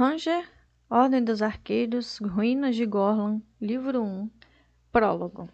[0.00, 0.48] Ranger,
[0.88, 4.30] Ordem dos Arqueiros, Ruínas de Gorlan, Livro 1,
[4.92, 5.48] Prólogo.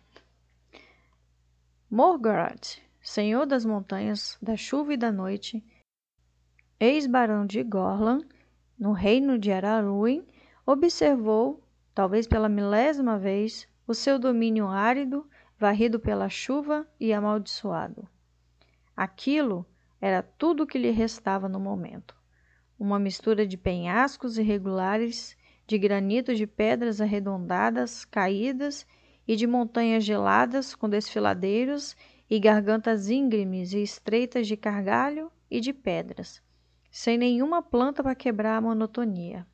[1.91, 5.65] Morgoth, Senhor das Montanhas, da Chuva e da Noite,
[6.79, 8.21] ex-barão de Gorlan,
[8.79, 10.27] no reino de Araluin,
[10.67, 15.27] observou, talvez pela milésima vez, o seu domínio árido,
[15.59, 18.07] varrido pela chuva e amaldiçoado.
[18.95, 19.65] Aquilo
[20.03, 22.15] era tudo o que lhe restava no momento
[22.85, 28.87] uma mistura de penhascos irregulares, de granito de pedras arredondadas, caídas
[29.27, 31.97] e de montanhas geladas com desfiladeiros
[32.29, 36.43] e gargantas íngremes e estreitas de cargalho e de pedras,
[36.91, 39.47] sem nenhuma planta para quebrar a monotonia.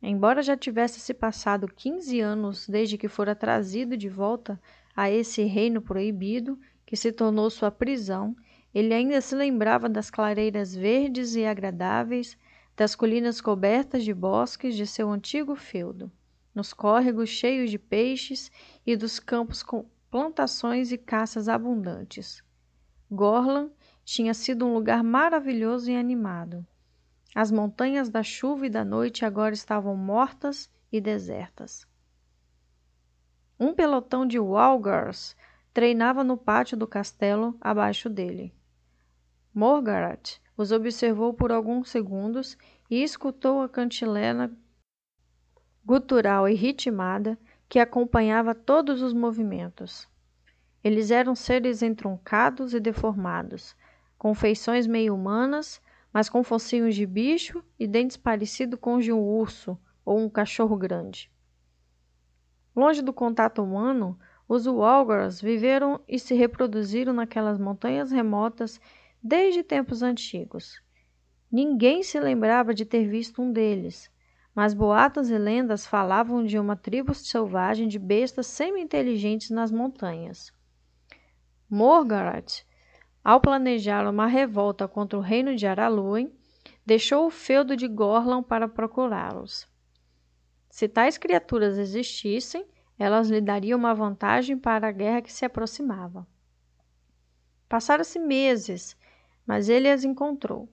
[0.00, 4.60] Embora já tivesse se passado quinze anos desde que fora trazido de volta
[4.94, 8.36] a esse reino proibido, que se tornou sua prisão
[8.74, 12.36] ele ainda se lembrava das clareiras verdes e agradáveis,
[12.76, 16.10] das colinas cobertas de bosques de seu antigo feudo,
[16.52, 18.50] nos córregos cheios de peixes
[18.84, 22.42] e dos campos com plantações e caças abundantes.
[23.08, 23.70] Gorlan
[24.04, 26.66] tinha sido um lugar maravilhoso e animado.
[27.32, 31.86] As montanhas da chuva e da noite agora estavam mortas e desertas.
[33.58, 35.36] Um pelotão de Walgars
[35.72, 38.52] treinava no pátio do castelo abaixo dele.
[39.54, 42.58] Morgarat os observou por alguns segundos
[42.90, 44.52] e escutou a cantilena
[45.86, 47.38] gutural e ritmada
[47.68, 50.08] que acompanhava todos os movimentos.
[50.82, 53.76] Eles eram seres entruncados e deformados,
[54.18, 55.80] com feições meio humanas,
[56.12, 60.28] mas com focinhos de bicho e dentes parecidos com os de um urso ou um
[60.28, 61.30] cachorro grande.
[62.74, 64.18] Longe do contato humano,
[64.48, 68.80] os Walgars viveram e se reproduziram naquelas montanhas remotas
[69.26, 70.82] desde tempos antigos.
[71.50, 74.10] Ninguém se lembrava de ter visto um deles,
[74.54, 80.52] mas boatos e lendas falavam de uma tribo selvagem de bestas semi-inteligentes nas montanhas.
[81.70, 82.66] Morgaret,
[83.24, 86.30] ao planejar uma revolta contra o reino de Araluen,
[86.84, 89.66] deixou o feudo de Gorlan para procurá-los.
[90.68, 92.66] Se tais criaturas existissem,
[92.98, 96.26] elas lhe dariam uma vantagem para a guerra que se aproximava.
[97.68, 98.94] Passaram-se meses
[99.46, 100.68] mas ele as encontrou.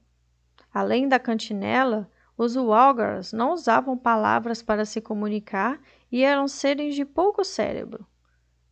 [0.73, 5.79] Além da cantinela, os Walgars não usavam palavras para se comunicar
[6.11, 8.05] e eram seres de pouco cérebro.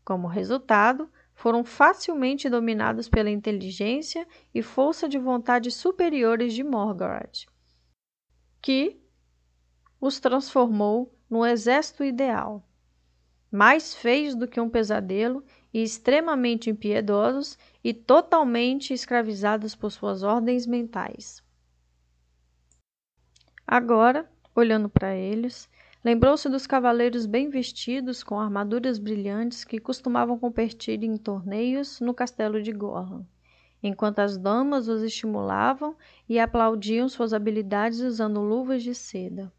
[0.03, 7.45] Como resultado, foram facilmente dominados pela inteligência e força de vontade superiores de Morgoth,
[8.61, 8.99] que
[10.01, 12.67] os transformou no exército ideal,
[13.51, 15.43] mais feios do que um pesadelo
[15.73, 21.43] e extremamente impiedosos e totalmente escravizados por suas ordens mentais.
[23.65, 25.69] Agora, olhando para eles,
[26.03, 32.61] lembrou-se dos cavaleiros bem vestidos com armaduras brilhantes que costumavam competir em torneios no castelo
[32.61, 33.25] de Gorlan,
[33.81, 35.95] enquanto as damas os estimulavam
[36.27, 39.51] e aplaudiam suas habilidades usando luvas de seda.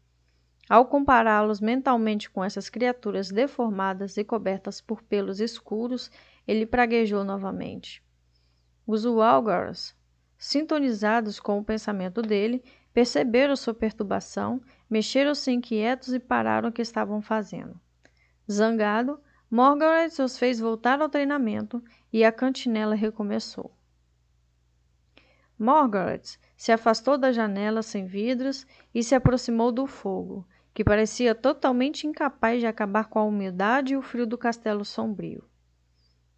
[0.69, 6.11] Ao compará-los mentalmente com essas criaturas deformadas e cobertas por pelos escuros,
[6.47, 8.03] ele praguejou novamente.
[8.93, 9.95] Os Walgars,
[10.37, 12.61] sintonizados com o pensamento dele,
[12.93, 17.79] perceberam sua perturbação, mexeram-se inquietos e pararam o que estavam fazendo.
[18.51, 19.17] Zangado,
[19.49, 21.81] Morgaret os fez voltar ao treinamento
[22.11, 23.71] e a cantinela recomeçou.
[25.57, 32.05] Morgaret se afastou da janela sem vidros e se aproximou do fogo, que parecia totalmente
[32.05, 35.49] incapaz de acabar com a umidade e o frio do castelo sombrio.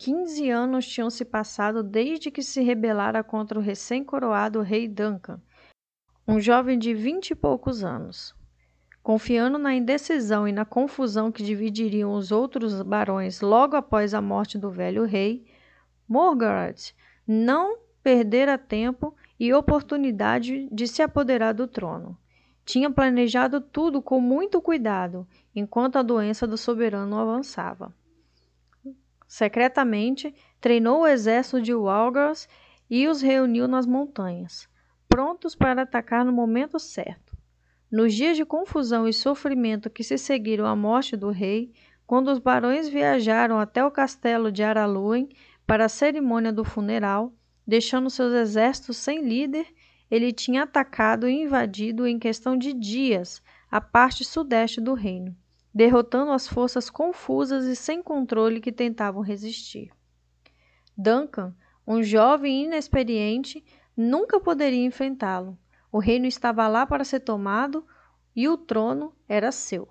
[0.03, 5.39] Quinze anos tinham se passado desde que se rebelara contra o recém-coroado rei Duncan,
[6.27, 8.35] um jovem de vinte e poucos anos.
[9.01, 14.57] Confiando na indecisão e na confusão que dividiriam os outros barões logo após a morte
[14.57, 15.45] do velho rei,
[16.05, 16.93] Morgaret
[17.25, 22.17] não perdera tempo e oportunidade de se apoderar do trono.
[22.65, 25.25] Tinha planejado tudo com muito cuidado,
[25.55, 27.95] enquanto a doença do soberano avançava.
[29.33, 30.31] Secretamente,
[30.61, 32.47] treinou o exército de Walgars
[32.87, 34.69] e os reuniu nas montanhas,
[35.09, 37.35] prontos para atacar no momento certo.
[37.91, 41.73] Nos dias de confusão e sofrimento que se seguiram à morte do rei,
[42.05, 45.27] quando os barões viajaram até o castelo de Araluen
[45.65, 47.33] para a cerimônia do funeral,
[47.65, 49.65] deixando seus exércitos sem líder
[50.11, 53.41] ele tinha atacado e invadido em questão de dias
[53.71, 55.35] a parte sudeste do reino,
[55.73, 59.91] derrotando as forças confusas e sem controle que tentavam resistir.
[60.95, 61.55] Duncan,
[61.85, 63.63] um jovem inexperiente,
[63.97, 65.57] nunca poderia enfrentá-lo.
[65.91, 67.85] O reino estava lá para ser tomado,
[68.35, 69.87] e o trono era seu.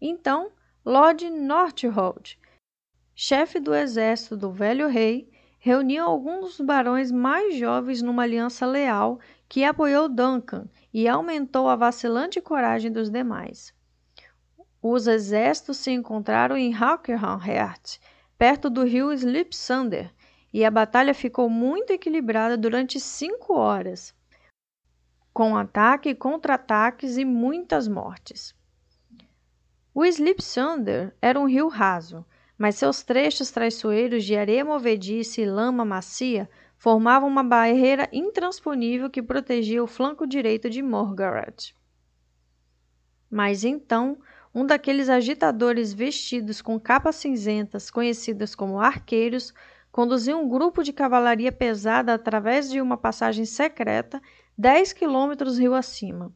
[0.00, 0.52] Então,
[0.84, 2.38] Lord Northold,
[3.14, 9.20] chefe do exército do velho rei, reuniu alguns dos barões mais jovens numa aliança leal
[9.48, 13.72] que apoiou Duncan e aumentou a vacilante coragem dos demais.
[14.82, 18.00] Os exércitos se encontraram em Hawkerheart,
[18.36, 20.12] perto do rio Slipsander,
[20.52, 24.12] e a batalha ficou muito equilibrada durante cinco horas,
[25.32, 28.54] com ataque e contra-ataques e muitas mortes.
[29.94, 32.26] O Slipsander era um rio raso,
[32.58, 39.22] mas seus trechos traiçoeiros de areia movediça e lama macia formavam uma barreira intransponível que
[39.22, 41.72] protegia o flanco direito de Morgaret.
[43.30, 44.18] Mas então,
[44.54, 49.52] um daqueles agitadores vestidos com capas cinzentas, conhecidas como arqueiros,
[49.90, 54.20] conduziu um grupo de cavalaria pesada através de uma passagem secreta,
[54.56, 56.32] dez quilômetros rio acima.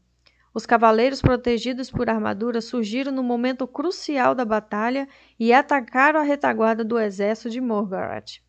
[0.55, 5.07] Os cavaleiros protegidos por armaduras surgiram no momento crucial da batalha
[5.39, 8.43] e atacaram a retaguarda do exército de Morgaret.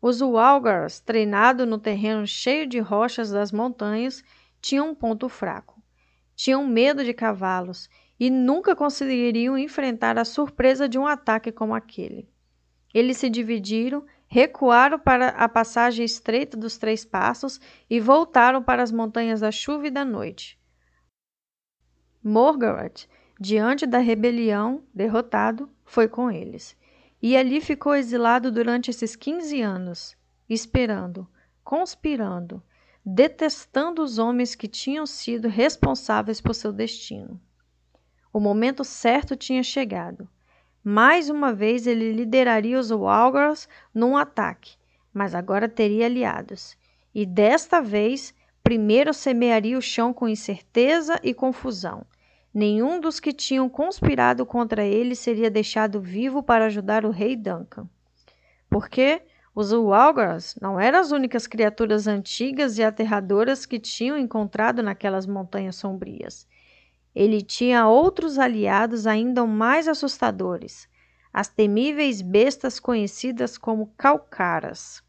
[0.00, 4.24] Os Walgars, treinados no terreno cheio de rochas das montanhas,
[4.62, 5.82] tinham um ponto fraco.
[6.34, 12.28] Tinham medo de cavalos e nunca conseguiriam enfrentar a surpresa de um ataque como aquele.
[12.92, 18.90] Eles se dividiram, recuaram para a passagem estreita dos Três Passos e voltaram para as
[18.90, 20.58] montanhas da chuva e da noite.
[22.22, 23.08] Morgaret,
[23.40, 26.76] diante da rebelião, derrotado, foi com eles.
[27.22, 30.16] E ali ficou exilado durante esses quinze anos,
[30.48, 31.28] esperando,
[31.62, 32.62] conspirando,
[33.04, 37.40] detestando os homens que tinham sido responsáveis por seu destino.
[38.38, 40.28] O momento certo tinha chegado.
[40.84, 44.76] Mais uma vez ele lideraria os Walgars num ataque,
[45.12, 46.78] mas agora teria aliados.
[47.12, 48.32] E desta vez
[48.62, 52.06] Primeiro semearia o chão com incerteza e confusão.
[52.54, 57.88] Nenhum dos que tinham conspirado contra ele seria deixado vivo para ajudar o rei Duncan.
[58.70, 59.20] Porque
[59.52, 65.74] os Walgars não eram as únicas criaturas antigas e aterradoras que tinham encontrado naquelas montanhas
[65.74, 66.46] sombrias.
[67.18, 70.88] Ele tinha outros aliados ainda mais assustadores,
[71.32, 75.02] as temíveis bestas conhecidas como calcaras.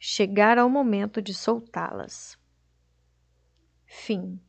[0.00, 2.36] Chegara o momento de soltá-las.
[3.86, 4.40] Fim.